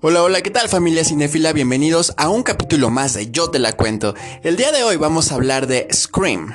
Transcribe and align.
Hola, 0.00 0.22
hola, 0.22 0.42
¿qué 0.42 0.50
tal 0.50 0.68
familia 0.68 1.02
cinefila? 1.02 1.52
Bienvenidos 1.52 2.14
a 2.18 2.28
un 2.28 2.44
capítulo 2.44 2.88
más 2.88 3.14
de 3.14 3.32
Yo 3.32 3.50
te 3.50 3.58
la 3.58 3.72
cuento. 3.72 4.14
El 4.44 4.56
día 4.56 4.70
de 4.70 4.84
hoy 4.84 4.94
vamos 4.94 5.32
a 5.32 5.34
hablar 5.34 5.66
de 5.66 5.88
Scream. 5.92 6.54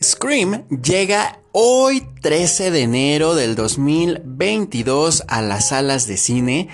Scream 0.00 0.64
llega 0.68 1.40
hoy 1.50 2.06
13 2.20 2.70
de 2.70 2.82
enero 2.82 3.34
del 3.34 3.56
2022 3.56 5.24
a 5.26 5.42
las 5.42 5.70
salas 5.70 6.06
de 6.06 6.18
cine 6.18 6.68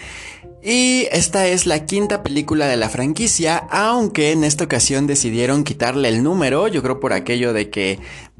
y 0.62 1.06
esta 1.10 1.46
es 1.46 1.64
la 1.64 1.86
quinta 1.86 2.22
película 2.22 2.66
de 2.66 2.76
la 2.76 2.90
franquicia, 2.90 3.56
aunque 3.70 4.32
en 4.32 4.44
esta 4.44 4.64
ocasión 4.64 5.06
decidieron 5.06 5.64
quitarle 5.64 6.08
el 6.08 6.22
número, 6.22 6.68
yo 6.68 6.82
creo 6.82 7.00
por 7.00 7.14
aquello 7.14 7.54
de 7.54 7.70
que 7.70 7.98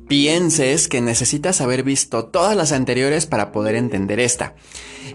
pienses 0.08 0.88
que 0.88 1.00
necesitas 1.00 1.60
haber 1.60 1.82
visto 1.82 2.24
todas 2.24 2.56
las 2.56 2.72
anteriores 2.72 3.26
para 3.26 3.52
poder 3.52 3.76
entender 3.76 4.18
esta. 4.18 4.54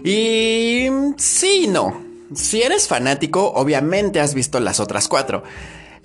Y 0.02 0.88
sí, 1.16 1.66
no. 1.68 2.02
Si 2.34 2.62
eres 2.62 2.88
fanático, 2.88 3.52
obviamente 3.54 4.20
has 4.20 4.34
visto 4.34 4.60
las 4.60 4.80
otras 4.80 5.08
cuatro. 5.08 5.42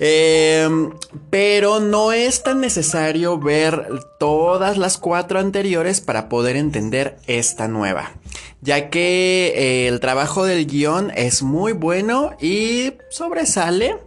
Em, 0.01 0.91
pero 1.29 1.81
no 1.81 2.13
es 2.13 2.41
tan 2.41 2.61
necesario 2.61 3.37
ver 3.37 3.89
todas 4.17 4.77
las 4.77 4.97
cuatro 4.97 5.39
anteriores 5.39 5.99
para 5.99 6.29
poder 6.29 6.55
entender 6.55 7.17
esta 7.27 7.67
nueva. 7.67 8.13
Ya 8.61 8.89
que 8.89 9.53
eh, 9.55 9.87
el 9.87 9.99
trabajo 9.99 10.45
del 10.45 10.65
guion 10.67 11.11
es 11.15 11.43
muy 11.43 11.73
bueno 11.73 12.35
y 12.39 12.93
sobresale. 13.09 13.97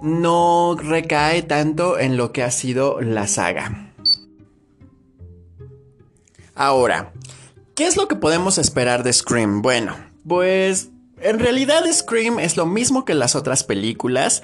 No 0.00 0.76
recae 0.78 1.42
tanto 1.42 1.98
en 1.98 2.16
lo 2.16 2.32
que 2.32 2.42
ha 2.42 2.50
sido 2.50 3.00
la 3.00 3.26
saga. 3.26 3.92
Ahora, 6.54 7.12
¿Qué 7.78 7.86
es 7.86 7.96
lo 7.96 8.08
que 8.08 8.16
podemos 8.16 8.58
esperar 8.58 9.04
de 9.04 9.12
Scream? 9.12 9.62
Bueno, 9.62 9.94
pues 10.26 10.88
en 11.20 11.38
realidad 11.38 11.84
Scream 11.92 12.40
es 12.40 12.56
lo 12.56 12.66
mismo 12.66 13.04
que 13.04 13.14
las 13.14 13.36
otras 13.36 13.62
películas. 13.62 14.42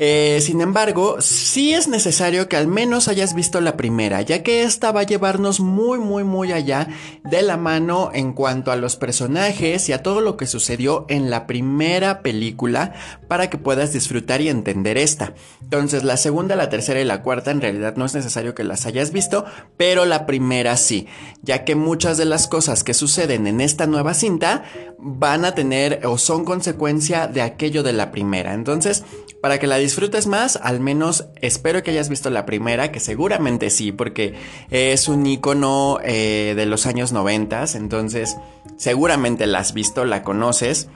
Eh, 0.00 0.38
sin 0.42 0.60
embargo, 0.60 1.16
sí 1.20 1.74
es 1.74 1.88
necesario 1.88 2.48
que 2.48 2.56
al 2.56 2.68
menos 2.68 3.08
hayas 3.08 3.34
visto 3.34 3.60
la 3.60 3.76
primera, 3.76 4.22
ya 4.22 4.44
que 4.44 4.62
esta 4.62 4.92
va 4.92 5.00
a 5.00 5.06
llevarnos 5.06 5.58
muy, 5.58 5.98
muy, 5.98 6.22
muy 6.22 6.52
allá 6.52 6.86
de 7.24 7.42
la 7.42 7.56
mano 7.56 8.10
en 8.14 8.32
cuanto 8.32 8.70
a 8.70 8.76
los 8.76 8.94
personajes 8.94 9.88
y 9.88 9.92
a 9.92 10.02
todo 10.04 10.20
lo 10.20 10.36
que 10.36 10.46
sucedió 10.46 11.04
en 11.08 11.30
la 11.30 11.48
primera 11.48 12.22
película 12.22 12.94
para 13.26 13.50
que 13.50 13.58
puedas 13.58 13.92
disfrutar 13.92 14.40
y 14.40 14.48
entender 14.48 14.96
esta. 14.98 15.34
Entonces, 15.62 16.04
la 16.04 16.16
segunda, 16.16 16.54
la 16.54 16.70
tercera 16.70 17.00
y 17.00 17.04
la 17.04 17.22
cuarta 17.22 17.50
en 17.50 17.60
realidad 17.60 17.96
no 17.96 18.04
es 18.04 18.14
necesario 18.14 18.54
que 18.54 18.62
las 18.62 18.86
hayas 18.86 19.10
visto, 19.10 19.46
pero 19.76 20.04
la 20.04 20.26
primera 20.26 20.76
sí, 20.76 21.08
ya 21.42 21.64
que 21.64 21.74
muchas 21.74 22.16
de 22.18 22.24
las 22.24 22.46
cosas 22.46 22.84
que 22.84 22.94
suceden 22.94 23.48
en 23.48 23.60
esta 23.60 23.88
nueva 23.88 24.14
cinta 24.14 24.62
van 24.98 25.44
a 25.44 25.56
tener 25.56 26.06
o 26.06 26.18
son 26.18 26.44
consecuencia 26.44 27.26
de 27.26 27.42
aquello 27.42 27.82
de 27.82 27.92
la 27.92 28.12
primera. 28.12 28.54
Entonces, 28.54 29.04
para 29.40 29.58
que 29.58 29.66
la 29.66 29.76
disfrutes 29.76 30.26
más, 30.26 30.56
al 30.56 30.80
menos 30.80 31.26
espero 31.40 31.82
que 31.82 31.92
hayas 31.92 32.08
visto 32.08 32.30
la 32.30 32.46
primera, 32.46 32.90
que 32.90 33.00
seguramente 33.00 33.70
sí, 33.70 33.92
porque 33.92 34.34
es 34.70 35.08
un 35.08 35.26
icono 35.26 35.98
eh, 36.02 36.54
de 36.56 36.66
los 36.66 36.86
años 36.86 37.12
90, 37.12 37.64
entonces 37.74 38.36
seguramente 38.76 39.46
la 39.46 39.60
has 39.60 39.74
visto, 39.74 40.04
la 40.04 40.22
conoces. 40.22 40.88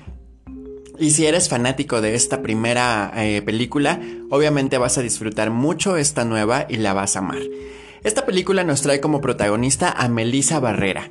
Y 0.98 1.10
si 1.10 1.26
eres 1.26 1.48
fanático 1.48 2.00
de 2.00 2.14
esta 2.14 2.42
primera 2.42 3.12
eh, 3.16 3.42
película, 3.42 4.00
obviamente 4.30 4.78
vas 4.78 4.98
a 4.98 5.02
disfrutar 5.02 5.50
mucho 5.50 5.96
esta 5.96 6.24
nueva 6.24 6.66
y 6.68 6.76
la 6.76 6.92
vas 6.92 7.16
a 7.16 7.20
amar. 7.20 7.40
Esta 8.04 8.26
película 8.26 8.64
nos 8.64 8.82
trae 8.82 9.00
como 9.00 9.20
protagonista 9.20 9.90
a 9.90 10.08
Melissa 10.08 10.58
Barrera. 10.58 11.08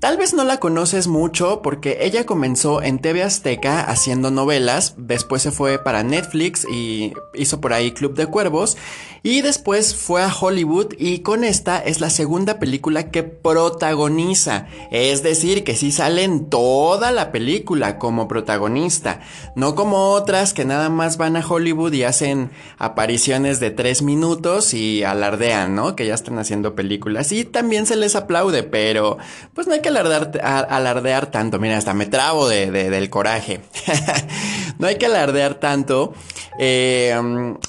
Tal 0.00 0.16
vez 0.16 0.32
no 0.32 0.44
la 0.44 0.56
conoces 0.56 1.08
mucho 1.08 1.60
porque 1.60 1.98
ella 2.00 2.24
comenzó 2.24 2.82
en 2.82 3.00
TV 3.00 3.22
Azteca 3.22 3.82
haciendo 3.82 4.30
novelas, 4.30 4.94
después 4.96 5.42
se 5.42 5.50
fue 5.50 5.78
para 5.78 6.02
Netflix 6.02 6.66
y 6.72 7.12
hizo 7.34 7.60
por 7.60 7.74
ahí 7.74 7.92
Club 7.92 8.14
de 8.14 8.24
Cuervos 8.24 8.78
y 9.22 9.42
después 9.42 9.94
fue 9.94 10.22
a 10.22 10.34
Hollywood 10.34 10.94
y 10.98 11.18
con 11.18 11.44
esta 11.44 11.78
es 11.78 12.00
la 12.00 12.08
segunda 12.08 12.58
película 12.58 13.10
que 13.10 13.22
protagoniza, 13.22 14.68
es 14.90 15.22
decir, 15.22 15.64
que 15.64 15.76
sí 15.76 15.92
sale 15.92 16.24
en 16.24 16.48
toda 16.48 17.12
la 17.12 17.30
película 17.30 17.98
como 17.98 18.26
protagonista, 18.26 19.20
no 19.54 19.74
como 19.74 20.12
otras 20.12 20.54
que 20.54 20.64
nada 20.64 20.88
más 20.88 21.18
van 21.18 21.36
a 21.36 21.46
Hollywood 21.46 21.92
y 21.92 22.04
hacen 22.04 22.50
apariciones 22.78 23.60
de 23.60 23.70
tres 23.70 24.00
minutos 24.00 24.72
y 24.72 25.04
alardean, 25.04 25.74
¿no? 25.74 25.94
Que 25.94 26.06
ya 26.06 26.14
están 26.14 26.38
haciendo 26.38 26.74
películas 26.74 27.32
y 27.32 27.44
también 27.44 27.84
se 27.84 27.96
les 27.96 28.16
aplaude, 28.16 28.62
pero 28.62 29.18
pues 29.52 29.66
no 29.66 29.74
hay 29.74 29.82
que 29.82 29.89
alardear, 29.96 31.26
tanto. 31.30 31.58
Mira, 31.58 31.76
hasta 31.76 31.94
me 31.94 32.06
trabo 32.06 32.48
del 32.48 33.10
coraje. 33.10 33.60
no 34.78 34.86
hay 34.86 34.96
que 34.96 35.06
alardear 35.06 35.54
tanto 35.54 36.14
eh, 36.58 37.14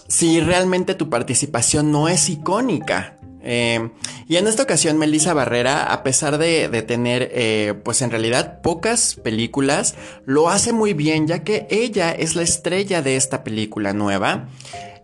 si 0.07 0.41
realmente 0.41 0.95
tu 0.95 1.09
participación 1.09 1.91
no 1.91 2.09
es 2.09 2.29
icónica. 2.29 3.17
Eh, 3.43 3.89
y 4.27 4.35
en 4.35 4.47
esta 4.47 4.63
ocasión 4.63 4.97
Melissa 4.97 5.33
Barrera, 5.33 5.91
a 5.91 6.03
pesar 6.03 6.37
de, 6.37 6.69
tener 6.83 7.31
eh, 7.33 7.73
pues 7.83 8.01
en 8.01 8.11
realidad 8.11 8.61
pocas 8.61 9.15
películas, 9.15 9.95
lo 10.25 10.49
hace 10.49 10.73
muy 10.73 10.93
bien 10.93 11.27
ya 11.27 11.43
que 11.43 11.67
ella 11.69 12.11
es 12.11 12.35
la 12.35 12.43
estrella 12.43 13.01
de 13.01 13.15
esta 13.15 13.43
película 13.43 13.93
nueva. 13.93 14.49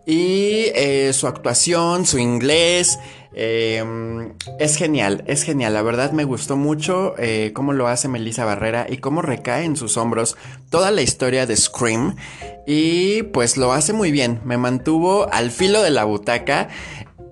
Y 0.06 0.66
su 1.12 1.26
actuación, 1.26 2.06
su 2.06 2.18
inglés, 2.18 2.98
Em, 3.34 4.32
es 4.58 4.76
genial, 4.76 5.22
es 5.26 5.42
genial. 5.42 5.74
La 5.74 5.82
verdad 5.82 6.12
me 6.12 6.24
gustó 6.24 6.56
mucho 6.56 7.14
eh, 7.18 7.52
cómo 7.54 7.72
lo 7.72 7.88
hace 7.88 8.08
Melissa 8.08 8.44
Barrera 8.44 8.86
y 8.88 8.98
cómo 8.98 9.22
recae 9.22 9.64
en 9.64 9.76
sus 9.76 9.96
hombros 9.96 10.36
toda 10.70 10.90
la 10.90 11.02
historia 11.02 11.46
de 11.46 11.56
Scream. 11.56 12.16
Y 12.66 13.22
pues 13.24 13.56
lo 13.56 13.72
hace 13.72 13.92
muy 13.92 14.10
bien. 14.10 14.40
Me 14.44 14.56
mantuvo 14.56 15.32
al 15.32 15.50
filo 15.50 15.82
de 15.82 15.90
la 15.90 16.04
butaca. 16.04 16.68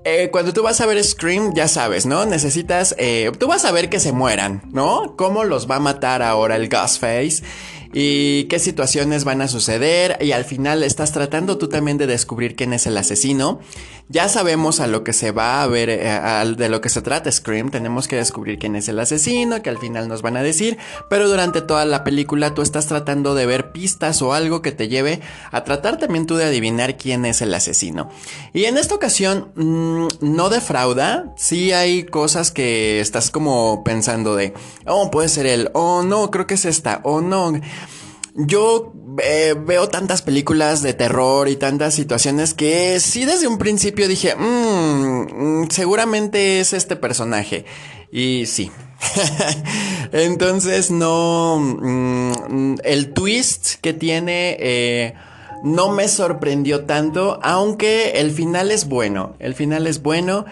Eh, 0.04 0.30
cuando 0.30 0.52
tú 0.52 0.62
vas 0.62 0.80
a 0.80 0.86
ver 0.86 1.02
Scream, 1.02 1.52
ya 1.54 1.66
sabes, 1.66 2.06
¿no? 2.06 2.26
Necesitas. 2.26 2.94
Eh, 2.98 3.32
tú 3.38 3.48
vas 3.48 3.64
a 3.64 3.72
ver 3.72 3.90
que 3.90 3.98
se 3.98 4.12
mueran, 4.12 4.62
¿no? 4.70 5.16
¿Cómo 5.16 5.42
los 5.42 5.68
va 5.68 5.76
a 5.76 5.80
matar 5.80 6.22
ahora 6.22 6.54
el 6.54 6.68
Ghostface? 6.68 7.42
Y 7.92 8.44
qué 8.44 8.58
situaciones 8.58 9.24
van 9.24 9.42
a 9.42 9.48
suceder 9.48 10.18
y 10.20 10.32
al 10.32 10.44
final 10.44 10.82
estás 10.82 11.12
tratando 11.12 11.58
tú 11.58 11.68
también 11.68 11.98
de 11.98 12.06
descubrir 12.06 12.56
quién 12.56 12.72
es 12.72 12.86
el 12.86 12.96
asesino. 12.96 13.60
Ya 14.08 14.28
sabemos 14.28 14.78
a 14.78 14.86
lo 14.86 15.02
que 15.02 15.12
se 15.12 15.32
va 15.32 15.62
a 15.62 15.66
ver, 15.66 15.90
eh, 15.90 16.54
de 16.56 16.68
lo 16.68 16.80
que 16.80 16.88
se 16.88 17.02
trata 17.02 17.30
Scream, 17.30 17.70
tenemos 17.70 18.06
que 18.06 18.14
descubrir 18.14 18.56
quién 18.56 18.76
es 18.76 18.88
el 18.88 19.00
asesino, 19.00 19.62
que 19.62 19.70
al 19.70 19.78
final 19.78 20.06
nos 20.06 20.22
van 20.22 20.36
a 20.36 20.44
decir, 20.44 20.78
pero 21.10 21.28
durante 21.28 21.60
toda 21.60 21.84
la 21.84 22.04
película 22.04 22.54
tú 22.54 22.62
estás 22.62 22.86
tratando 22.86 23.34
de 23.34 23.46
ver 23.46 23.72
pistas 23.72 24.22
o 24.22 24.32
algo 24.32 24.62
que 24.62 24.70
te 24.70 24.86
lleve 24.86 25.20
a 25.50 25.64
tratar 25.64 25.98
también 25.98 26.26
tú 26.26 26.36
de 26.36 26.44
adivinar 26.44 26.96
quién 26.96 27.24
es 27.24 27.42
el 27.42 27.52
asesino. 27.52 28.08
Y 28.52 28.66
en 28.66 28.78
esta 28.78 28.94
ocasión 28.94 29.48
mm, 29.56 30.06
no 30.20 30.50
defrauda, 30.50 31.34
sí 31.36 31.72
hay 31.72 32.04
cosas 32.04 32.52
que 32.52 33.00
estás 33.00 33.32
como 33.32 33.82
pensando 33.82 34.36
de, 34.36 34.54
oh, 34.86 35.10
puede 35.10 35.28
ser 35.28 35.46
él, 35.46 35.70
oh, 35.74 36.04
no, 36.04 36.30
creo 36.30 36.46
que 36.46 36.54
es 36.54 36.64
esta, 36.64 37.00
oh, 37.02 37.20
no. 37.20 37.54
Yo 38.36 38.92
eh, 39.22 39.54
veo 39.58 39.88
tantas 39.88 40.22
películas 40.22 40.82
de 40.82 40.92
terror 40.92 41.48
y 41.48 41.56
tantas 41.56 41.94
situaciones 41.94 42.52
que 42.52 43.00
sí 43.00 43.24
desde 43.24 43.46
un 43.46 43.58
principio 43.58 44.08
dije, 44.08 44.34
mmm, 44.36 45.68
seguramente 45.70 46.60
es 46.60 46.72
este 46.72 46.96
personaje. 46.96 47.64
Y 48.12 48.46
sí. 48.46 48.70
Entonces 50.12 50.90
no... 50.90 51.58
Mm, 51.58 52.76
el 52.84 53.12
twist 53.12 53.76
que 53.80 53.92
tiene... 53.92 54.56
Eh, 54.60 55.14
no 55.62 55.90
me 55.90 56.06
sorprendió 56.06 56.84
tanto, 56.84 57.40
aunque 57.42 58.20
el 58.20 58.30
final 58.30 58.70
es 58.70 58.86
bueno. 58.86 59.34
El 59.38 59.54
final 59.54 59.86
es 59.86 60.02
bueno. 60.02 60.44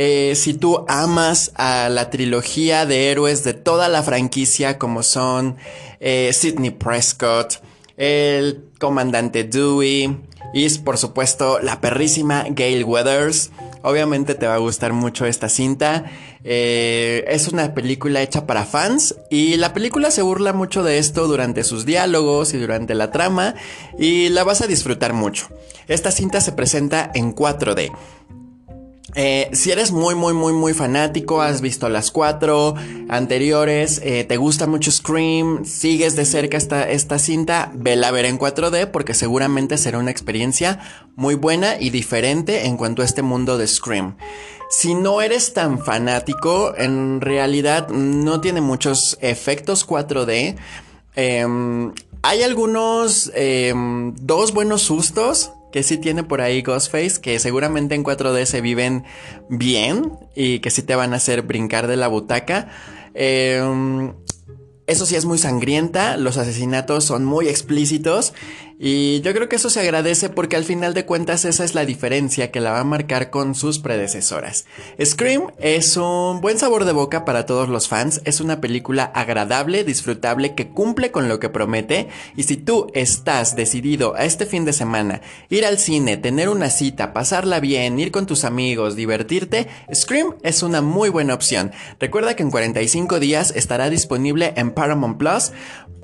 Eh, 0.00 0.36
si 0.36 0.54
tú 0.54 0.84
amas 0.86 1.50
a 1.56 1.88
la 1.88 2.08
trilogía 2.08 2.86
de 2.86 3.10
héroes 3.10 3.42
de 3.42 3.52
toda 3.52 3.88
la 3.88 4.04
franquicia 4.04 4.78
como 4.78 5.02
son 5.02 5.56
eh, 5.98 6.30
Sidney 6.32 6.70
Prescott, 6.70 7.60
el 7.96 8.62
comandante 8.78 9.42
Dewey 9.42 10.16
y 10.54 10.78
por 10.78 10.98
supuesto 10.98 11.58
la 11.58 11.80
perrísima 11.80 12.44
Gail 12.48 12.84
Weathers, 12.84 13.50
obviamente 13.82 14.36
te 14.36 14.46
va 14.46 14.54
a 14.54 14.58
gustar 14.58 14.92
mucho 14.92 15.26
esta 15.26 15.48
cinta. 15.48 16.04
Eh, 16.44 17.24
es 17.26 17.48
una 17.48 17.74
película 17.74 18.22
hecha 18.22 18.46
para 18.46 18.64
fans 18.64 19.16
y 19.30 19.56
la 19.56 19.74
película 19.74 20.12
se 20.12 20.22
burla 20.22 20.52
mucho 20.52 20.84
de 20.84 20.98
esto 20.98 21.26
durante 21.26 21.64
sus 21.64 21.84
diálogos 21.84 22.54
y 22.54 22.58
durante 22.58 22.94
la 22.94 23.10
trama 23.10 23.56
y 23.98 24.28
la 24.28 24.44
vas 24.44 24.60
a 24.60 24.68
disfrutar 24.68 25.12
mucho. 25.12 25.48
Esta 25.88 26.12
cinta 26.12 26.40
se 26.40 26.52
presenta 26.52 27.10
en 27.14 27.34
4D. 27.34 27.90
Eh, 29.14 29.48
si 29.54 29.70
eres 29.70 29.90
muy, 29.90 30.14
muy, 30.14 30.34
muy, 30.34 30.52
muy 30.52 30.74
fanático, 30.74 31.40
has 31.40 31.62
visto 31.62 31.88
las 31.88 32.10
cuatro 32.10 32.74
anteriores, 33.08 34.00
eh, 34.04 34.24
te 34.24 34.36
gusta 34.36 34.66
mucho 34.66 34.90
Scream, 34.90 35.64
sigues 35.64 36.14
de 36.14 36.26
cerca 36.26 36.58
esta, 36.58 36.88
esta 36.88 37.18
cinta, 37.18 37.72
vela 37.74 38.10
ver 38.10 38.26
en 38.26 38.38
4D 38.38 38.90
porque 38.90 39.14
seguramente 39.14 39.78
será 39.78 39.98
una 39.98 40.10
experiencia 40.10 40.80
muy 41.16 41.36
buena 41.36 41.80
y 41.80 41.88
diferente 41.88 42.66
en 42.66 42.76
cuanto 42.76 43.00
a 43.00 43.06
este 43.06 43.22
mundo 43.22 43.56
de 43.56 43.66
Scream. 43.66 44.16
Si 44.68 44.94
no 44.94 45.22
eres 45.22 45.54
tan 45.54 45.82
fanático, 45.82 46.74
en 46.76 47.22
realidad 47.22 47.88
no 47.88 48.42
tiene 48.42 48.60
muchos 48.60 49.16
efectos 49.22 49.86
4D. 49.86 50.56
Em, 51.16 51.94
hay 52.20 52.42
algunos, 52.42 53.32
em, 53.34 54.14
dos 54.16 54.52
buenos 54.52 54.82
sustos 54.82 55.52
que 55.72 55.82
sí 55.82 55.98
tiene 55.98 56.24
por 56.24 56.40
ahí 56.40 56.62
Ghostface, 56.62 57.20
que 57.20 57.38
seguramente 57.38 57.94
en 57.94 58.04
4D 58.04 58.44
se 58.44 58.60
viven 58.60 59.04
bien 59.48 60.12
y 60.34 60.60
que 60.60 60.70
sí 60.70 60.82
te 60.82 60.94
van 60.94 61.12
a 61.12 61.16
hacer 61.16 61.42
brincar 61.42 61.86
de 61.86 61.96
la 61.96 62.08
butaca. 62.08 62.68
Eh, 63.14 63.62
eso 64.88 65.04
sí 65.04 65.16
es 65.16 65.26
muy 65.26 65.36
sangrienta, 65.36 66.16
los 66.16 66.38
asesinatos 66.38 67.04
son 67.04 67.26
muy 67.26 67.46
explícitos 67.48 68.32
y 68.80 69.20
yo 69.22 69.34
creo 69.34 69.48
que 69.48 69.56
eso 69.56 69.70
se 69.70 69.80
agradece 69.80 70.28
porque 70.28 70.54
al 70.54 70.64
final 70.64 70.94
de 70.94 71.04
cuentas 71.04 71.44
esa 71.44 71.64
es 71.64 71.74
la 71.74 71.84
diferencia 71.84 72.52
que 72.52 72.60
la 72.60 72.70
va 72.70 72.80
a 72.80 72.84
marcar 72.84 73.30
con 73.30 73.56
sus 73.56 73.80
predecesoras. 73.80 74.66
Scream 75.04 75.52
es 75.58 75.96
un 75.96 76.40
buen 76.40 76.58
sabor 76.58 76.84
de 76.84 76.92
boca 76.92 77.24
para 77.24 77.44
todos 77.44 77.68
los 77.68 77.88
fans, 77.88 78.20
es 78.24 78.40
una 78.40 78.60
película 78.60 79.02
agradable, 79.02 79.82
disfrutable, 79.82 80.54
que 80.54 80.68
cumple 80.68 81.10
con 81.10 81.28
lo 81.28 81.40
que 81.40 81.48
promete 81.48 82.08
y 82.36 82.44
si 82.44 82.56
tú 82.56 82.86
estás 82.94 83.56
decidido 83.56 84.14
a 84.14 84.24
este 84.24 84.46
fin 84.46 84.64
de 84.64 84.72
semana 84.72 85.22
ir 85.48 85.66
al 85.66 85.78
cine, 85.78 86.16
tener 86.16 86.48
una 86.48 86.70
cita, 86.70 87.12
pasarla 87.12 87.58
bien, 87.58 87.98
ir 87.98 88.12
con 88.12 88.26
tus 88.26 88.44
amigos, 88.44 88.94
divertirte, 88.94 89.66
Scream 89.92 90.36
es 90.42 90.62
una 90.62 90.82
muy 90.82 91.08
buena 91.08 91.34
opción. 91.34 91.72
Recuerda 91.98 92.36
que 92.36 92.44
en 92.44 92.52
45 92.52 93.18
días 93.18 93.52
estará 93.56 93.90
disponible 93.90 94.52
en 94.56 94.70
Paramount 94.70 95.18
Plus 95.18 95.50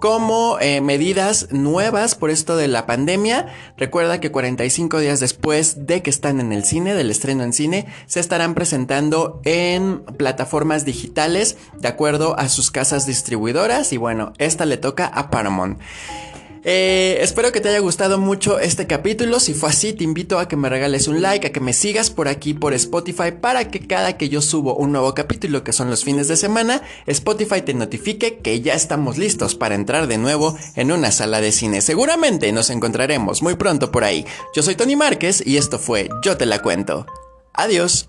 como 0.05 0.59
eh, 0.61 0.81
medidas 0.81 1.49
nuevas 1.51 2.15
por 2.15 2.31
esto 2.31 2.57
de 2.65 2.69
la 2.69 2.87
pandemia. 2.87 3.47
Recuerda 3.77 4.21
que 4.21 4.33
45 4.33 4.99
días 4.99 5.21
después 5.21 5.87
de 5.87 6.03
que 6.03 6.11
están 6.11 6.41
en 6.41 6.53
el 6.53 6.65
cine, 6.65 6.95
del 6.95 7.11
estreno 7.11 7.45
en 7.45 7.53
cine, 7.53 7.87
se 8.07 8.21
estarán 8.21 8.55
presentando 8.55 9.41
en 9.45 10.01
plataformas 10.17 10.85
digitales 10.85 11.57
de 11.79 11.89
acuerdo 11.89 12.39
a 12.39 12.49
sus 12.49 12.71
casas 12.71 13.07
distribuidoras 13.07 13.93
y 13.93 13.99
bueno, 13.99 14.33
esta 14.39 14.65
le 14.65 14.79
toca 14.79 15.07
a 15.07 15.31
Paramount. 15.31 15.79
Eh, 16.65 17.19
espero 17.21 17.53
que 17.53 17.61
te 17.61 17.69
haya 17.69 17.79
gustado 17.79 18.19
mucho 18.19 18.59
este 18.59 18.87
capítulo. 18.87 19.39
Si 19.39 19.53
fue 19.53 19.69
así, 19.69 19.93
te 19.93 20.03
invito 20.03 20.39
a 20.39 20.49
que 20.49 20.57
me 20.57 20.71
regales 20.71 21.09
un 21.09 21.21
like, 21.21 21.47
a 21.47 21.53
que 21.53 21.61
me 21.61 21.75
sigas 21.75 22.11
por 22.11 22.27
aquí 22.27 22.55
por 22.55 22.73
Spotify 22.73 23.33
para 23.39 23.71
que 23.71 23.87
cada 23.87 24.17
que 24.17 24.31
yo 24.31 24.41
subo 24.41 24.75
un 24.75 24.93
nuevo 24.93 25.15
capítulo, 25.15 25.63
que 25.63 25.75
son 25.75 25.91
los 25.91 26.05
fines 26.05 26.27
de 26.29 26.37
semana, 26.37 26.83
Spotify 27.07 27.61
te 27.61 27.75
notifique 27.75 28.39
que 28.39 28.63
ya 28.63 28.75
estamos 28.75 29.19
listos 29.19 29.55
para 29.55 29.75
entrar 29.75 30.07
de 30.07 30.17
nuevo 30.17 30.57
en 30.75 30.91
una 30.91 31.11
sala 31.11 31.43
de 31.43 31.53
cine. 31.53 31.83
Seguramente 31.83 32.51
nos 32.53 32.71
encontraremos 32.71 33.43
muy 33.43 33.57
pronto 33.57 33.93
por 33.93 34.05
ahí. 34.05 34.25
Yo 34.55 34.63
soy 34.63 34.75
Tony 34.75 34.97
Márquez 34.97 35.43
y 35.47 35.59
esto 35.59 35.79
fue 35.79 36.09
Yo 36.23 36.39
te 36.39 36.47
la 36.47 36.63
cuento. 36.63 37.07
Adiós. 37.53 38.09